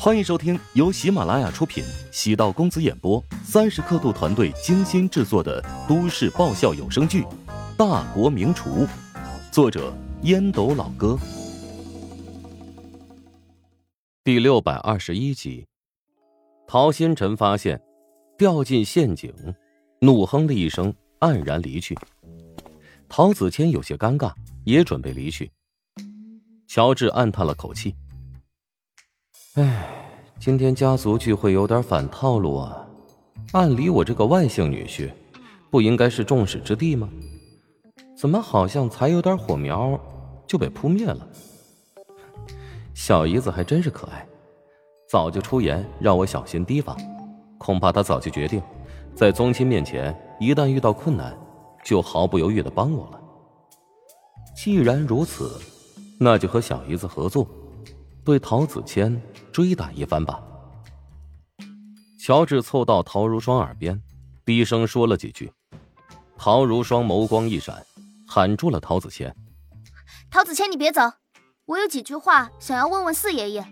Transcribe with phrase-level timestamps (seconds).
[0.00, 7.22] 欢迎收听由喜马拉雅出品、喜道公子演播、三十刻度团队精心制作的都市爆笑有声剧
[7.76, 8.86] 《大国名厨》，
[9.50, 9.92] 作者
[10.22, 11.18] 烟斗老哥，
[14.22, 15.66] 第六百二十一集。
[16.68, 17.82] 陶星辰发现
[18.38, 19.34] 掉进陷阱，
[20.00, 21.98] 怒哼了一声，黯然离去。
[23.08, 25.50] 陶子谦有些尴尬，也准备离去。
[26.68, 27.96] 乔治暗叹了口气。
[29.54, 29.88] 唉，
[30.38, 32.86] 今天家族聚会有点反套路啊！
[33.52, 35.10] 按理我这个外姓女婿，
[35.70, 37.08] 不应该是众矢之的吗？
[38.14, 39.98] 怎么好像才有点火苗
[40.46, 41.26] 就被扑灭了？
[42.92, 44.24] 小姨子还真是可爱，
[45.08, 46.94] 早就出言让我小心提防，
[47.56, 48.62] 恐怕她早就决定，
[49.14, 51.36] 在宗亲面前一旦遇到困难，
[51.82, 53.20] 就毫不犹豫的帮我了。
[54.54, 55.58] 既然如此，
[56.20, 57.48] 那就和小姨子合作。
[58.24, 59.18] 对陶子谦
[59.58, 60.40] 追打一番吧。
[62.16, 64.00] 乔治凑到陶如霜耳边，
[64.44, 65.52] 低声说了几句。
[66.36, 67.84] 陶如霜眸光一闪，
[68.24, 69.34] 喊住了陶子谦
[70.30, 71.00] ：“陶子谦，你别走，
[71.66, 73.66] 我有几句话想要问问四爷爷，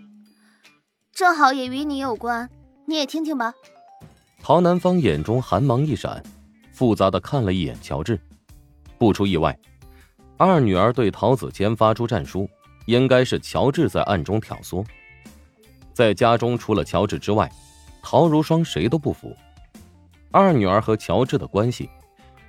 [1.13, 2.49] 正好也与你有关，
[2.85, 3.53] 你也听听吧。”
[4.43, 6.21] 陶南方眼中寒芒一闪，
[6.73, 8.19] 复杂的看了一眼乔治。
[8.97, 9.57] 不出意外，
[10.35, 12.45] 二女儿对陶子谦发出战书。
[12.87, 14.85] 应该是乔治在暗中挑唆，
[15.97, 17.51] 在家中除了乔治之外，
[18.03, 19.35] 陶如霜谁都不服。
[20.29, 21.89] 二女儿和乔治的关系，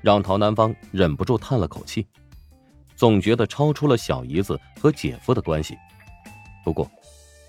[0.03, 2.07] 让陶南方忍不住叹了口气，
[2.95, 5.79] 总觉得超出了小姨子和姐夫的关系。
[6.63, 6.87] 不过，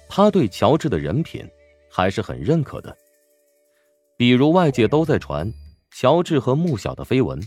[0.07, 1.45] 他对乔治的人品
[1.91, 2.95] 还是很认可的。
[4.15, 5.53] 比如外界都在传
[5.91, 7.37] 乔治和穆小的绯闻，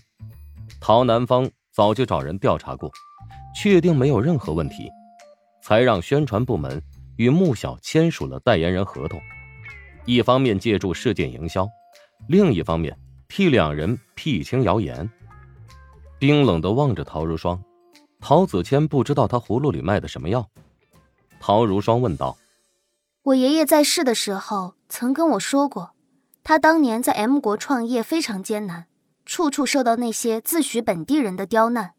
[0.78, 2.92] 陶南方早就找人调查过，
[3.56, 4.90] 确定没有任何问题。
[5.62, 6.82] 才让宣传部门
[7.22, 9.22] 与穆小签署了代言人合同，
[10.06, 11.68] 一方面借助事件营销，
[12.26, 15.08] 另一方面替两人辟清谣言。
[16.18, 17.62] 冰冷的望着陶如霜，
[18.18, 20.48] 陶子谦不知道他葫芦里卖的什么药。
[21.38, 22.36] 陶如霜问道
[23.22, 25.92] ：“我爷爷在世的时候曾跟我说过，
[26.42, 28.86] 他当年在 M 国创业非常艰难，
[29.24, 31.92] 处处受到那些自诩本地人的刁难，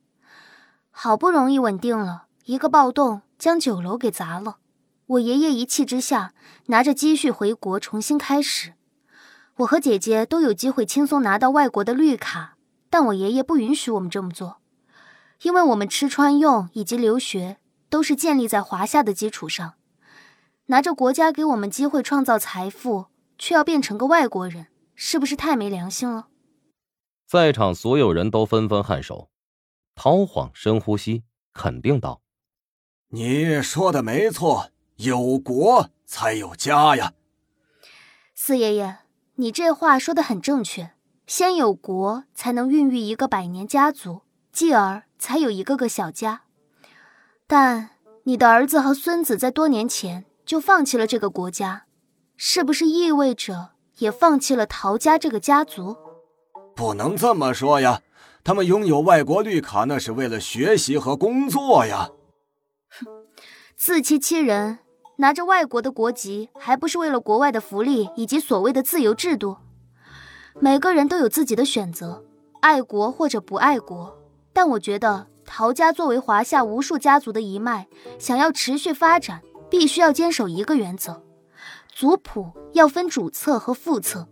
[0.91, 4.59] 好不容易稳定了，一个暴动。”将酒楼给砸了，
[5.07, 6.33] 我爷爷一气之下
[6.67, 8.73] 拿着积蓄回国重新开始。
[9.57, 12.57] 我和姐姐都有机会轻松拿到外国的绿卡，
[12.89, 14.61] 但我爷爷不允许我们这么做，
[15.43, 17.57] 因为我们吃穿用以及留学
[17.89, 19.73] 都是建立在华夏的基础上。
[20.67, 26.27] 拿着国家给我们机会创造财富，却要变成个外国人，是不是太没良心了？
[27.27, 29.29] 在场所有人都纷纷颔首。
[29.93, 32.21] 陶晃深呼吸，肯定道。
[33.09, 34.71] 你说的没错，
[35.03, 37.13] 有国才有家呀。
[38.35, 38.99] 四爷爷，
[39.35, 40.91] 你这话说的很正确。
[41.25, 44.21] 先有国，才能孕育一个百年家族，
[44.51, 46.41] 继而才有一个个小家。
[47.47, 47.91] 但
[48.23, 51.85] 你的儿子和孙子在多年前就放弃了这个国家，
[52.35, 55.95] 是不是意味着也放弃了陶家这个家族？
[56.75, 58.01] 不能这么说呀，
[58.43, 62.09] 他们拥有外国绿卡，那是为了学习和工作呀。
[62.89, 63.07] 哼
[63.77, 64.79] 自欺欺人，
[65.17, 69.57] 拿着外国的国籍，还不是为了国外的福利以及所谓的自由制度？
[70.59, 72.23] 每个人都有自己的选择，
[72.61, 74.17] 爱国或者不爱国。
[74.53, 77.87] 但我觉得陶家作为华夏无数家族的一脉，
[78.19, 81.21] 想要持续发展，必须要坚守一个原则：
[81.87, 84.27] 族谱要分主册和副册，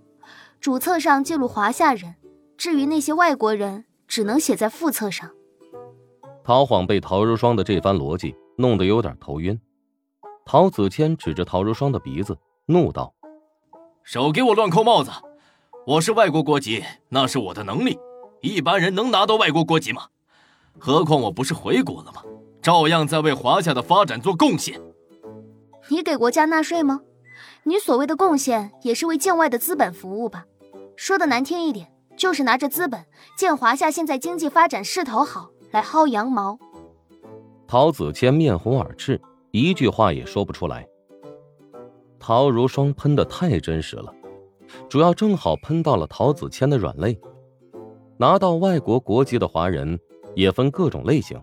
[0.60, 2.16] 主册上记录华夏人，
[2.58, 5.30] 至于那些外国人，只能写在副册上。
[6.44, 8.36] 陶晃被陶如霜的这番逻辑。
[8.58, 9.60] 弄得有点头晕，
[10.46, 13.14] 陶子谦指着陶如霜的鼻子怒道
[14.04, 15.12] ：“少给我乱扣帽子！
[15.86, 17.98] 我是外国国籍，那是我的能力。
[18.42, 20.08] 一般人能拿到外国国籍吗？
[20.78, 22.24] 何况我不是回国了吗？
[22.62, 24.82] 照样在为华夏的发展做贡献。
[25.90, 27.02] 你给国家纳税吗？
[27.64, 30.46] 你所谓的贡献也是为境外的资本服务吧？
[30.96, 33.06] 说的难听一点，就是拿着资本
[33.38, 36.58] 见华夏现在经济发展势头好来薅羊毛。”
[37.68, 39.22] 陶子谦面红耳赤，
[39.52, 40.88] 一句话也说不出来。
[42.20, 44.14] 陶如霜喷的太真实了，
[44.88, 47.20] 主要正好喷到了陶子谦的软肋。
[48.18, 50.00] 拿到外国国籍的华人
[50.36, 51.42] 也分各种类型，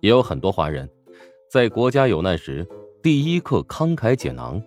[0.00, 0.88] 也有很多华人
[1.48, 2.66] 在国家有难时
[3.02, 4.60] 第一刻慷慨解囊，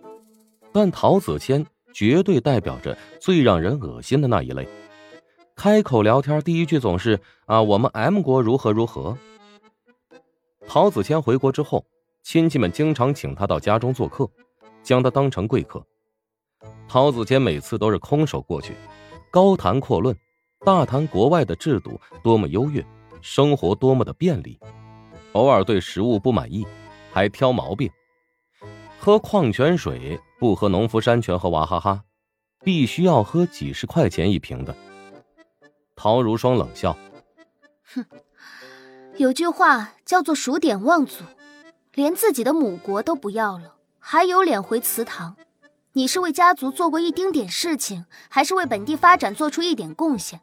[0.71, 4.67] 但陶子谦绝对代表着最让人恶心的那一类。
[5.55, 9.17] 开口聊天第一句总是啊，我们 M 国如何如何。
[10.65, 11.85] 陶子谦回国之后，
[12.23, 14.29] 亲戚们经常请他到家中做客，
[14.83, 15.85] 将他当成贵客。
[16.87, 18.75] 陶子谦每次都是空手过去，
[19.31, 20.15] 高谈阔论，
[20.65, 22.85] 大谈国外的制度多么优越，
[23.21, 24.59] 生活多么的便利，
[25.31, 26.65] 偶尔对食物不满意，
[27.11, 27.89] 还挑毛病。
[28.99, 32.03] 喝矿泉水不喝农夫山泉和娃哈哈，
[32.63, 34.75] 必须要喝几十块钱一瓶的。
[35.95, 36.95] 陶如霜冷笑
[37.95, 38.05] ：“哼，
[39.17, 41.23] 有句话叫做‘数典忘祖’，
[41.93, 45.35] 连自己的母国都不要了，还有脸回祠堂？
[45.91, 50.39] 你是为家族做过一丁点事情，还是为本地发展做出一点贡献？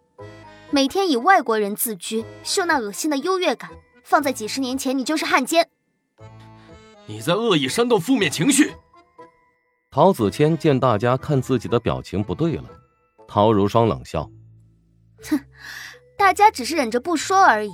[0.70, 3.70] 每天以外国人自居，秀那恶心的优越感，
[4.04, 5.70] 放在几十年前，你就是汉奸。”
[7.06, 8.74] 你在恶意煽动负面情绪。
[9.90, 12.64] 陶子谦见大家看自己的表情不对了，
[13.26, 14.30] 陶如霜冷笑
[15.24, 15.40] ：“哼，
[16.18, 17.70] 大家只是忍着不说而已，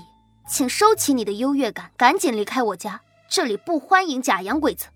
[0.48, 3.00] 请收起你的优越感，赶紧离开我家，
[3.34, 4.86] 这里不欢迎假洋鬼子。”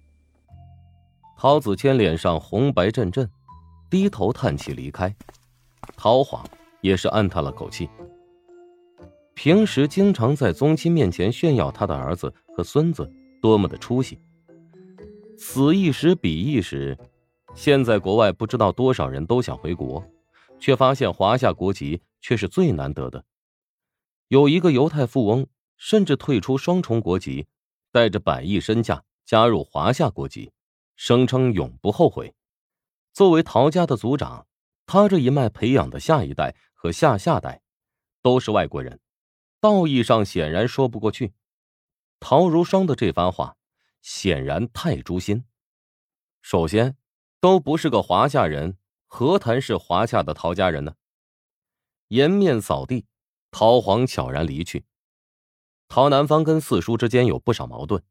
[1.36, 3.28] 陶子谦脸上红白阵阵，
[3.90, 5.12] 低头叹气离开。
[5.96, 6.48] 陶晃
[6.80, 7.90] 也是暗叹了口气。
[9.34, 13.12] 平时经常在宗亲面前炫耀他的儿子和孙子
[13.42, 14.16] 多么的出息。
[15.36, 16.96] 此一时彼一时，
[17.56, 20.04] 现在国外不知道多少人都想回国，
[20.60, 23.24] 却发现华夏国籍却是最难得的。
[24.28, 25.44] 有一个犹太富翁
[25.76, 27.48] 甚至退出双重国籍，
[27.90, 30.52] 带着百亿身价加入华夏国籍，
[30.96, 32.34] 声称永不后悔。
[33.12, 34.46] 作为陶家的族长，
[34.86, 37.62] 他这一脉培养的下一代和下下代，
[38.22, 39.00] 都是外国人，
[39.60, 41.34] 道义上显然说不过去。
[42.20, 43.54] 陶如霜的这番话。
[44.00, 45.44] 显然太诛心。
[46.40, 46.96] 首先，
[47.40, 50.94] 都不是个华夏人，何谈是华夏的陶家人呢？
[52.06, 53.06] 颜面扫地，
[53.50, 54.86] 陶皇悄然离去。
[55.88, 58.02] 陶南方跟四叔之间有不少矛盾，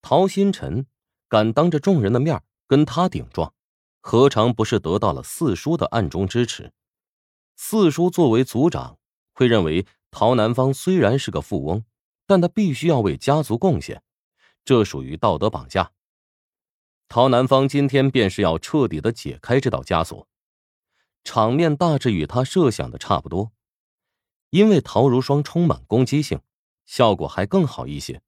[0.00, 0.86] 陶新辰
[1.28, 3.52] 敢当着众人的面跟他顶撞，
[4.00, 6.72] 何尝不是得到了四叔的暗中支持？
[7.56, 8.98] 四叔作为族长，
[9.34, 11.84] 会认为陶南方虽然是个富翁，
[12.26, 14.02] 但他必须要为家族贡献。
[14.64, 15.92] 这属于道德绑架。
[17.08, 20.28] 陶南方今天便是要彻底的解开这道枷锁，
[21.24, 23.50] 场面大致与他设想的差不多。
[24.50, 26.40] 因为陶如霜充满攻击性，
[26.90, 28.20] 效果还更好一些。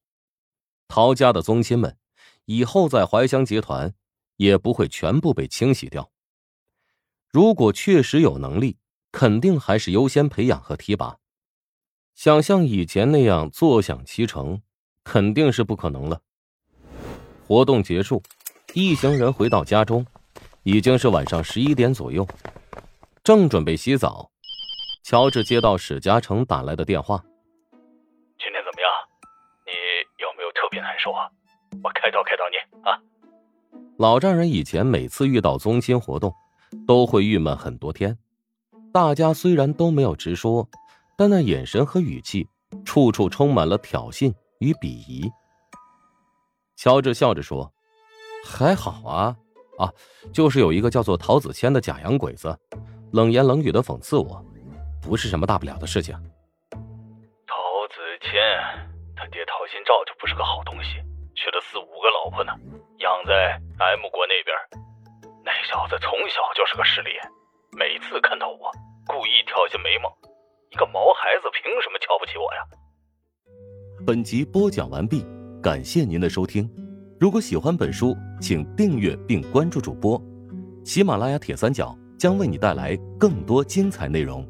[0.87, 1.97] 陶家的宗亲们
[2.45, 3.93] 以后在怀乡集团
[4.37, 6.13] 也不会全部被清洗掉。
[7.29, 8.79] 如果确实有能力，
[9.11, 11.19] 肯定还是优先培养和提拔。
[12.15, 14.63] 想像以前那样坐享其成。
[15.05, 16.23] 肯定是不可能了。
[17.45, 18.23] 活动结束，
[18.73, 20.07] 一行人回到家中，
[20.63, 22.25] 已经是晚上十一点左右，
[23.25, 24.31] 正准备洗澡。
[25.03, 27.25] 乔治接到史嘉诚打来的电话
[31.03, 31.29] ：“受啊？
[31.83, 32.57] 我开导开导你
[32.89, 33.01] 啊。”
[33.99, 36.33] 老丈人以前每次遇到宗亲活动，
[36.87, 38.17] 都会郁闷很多天。
[38.93, 40.69] 大家虽然都没有直说，
[41.17, 42.47] 但那眼神和语气，
[42.85, 44.33] 处处充满了挑衅。
[44.59, 45.29] 与鄙夷，
[46.77, 47.73] 乔治笑着说
[48.47, 49.37] ：“还好啊，
[49.77, 49.93] 啊，
[50.33, 52.57] 就是有一个叫做陶子谦的假洋鬼子，
[53.11, 54.41] 冷言冷语的讽刺我，
[55.01, 56.15] 不是什么大不了的事情。”
[56.71, 57.57] 陶
[57.89, 58.39] 子谦，
[59.23, 60.99] 他爹陶新照就不是个好东西，
[61.37, 62.51] 娶了四五个老婆呢，
[62.99, 64.51] 养在 M 国那边。
[65.45, 67.23] 那小子从小就是个势利眼，
[67.79, 68.69] 每次看到我，
[69.07, 70.11] 故意挑些眉毛。
[70.71, 72.67] 一个毛孩子凭什么瞧不起我呀？
[74.05, 75.25] 本集播讲完毕，
[75.63, 76.69] 感谢您的收听。
[77.21, 80.21] 如果喜欢本书，请订阅并关注主播。
[80.85, 84.45] 喜马拉雅铁三角将为你带来更多精彩内容。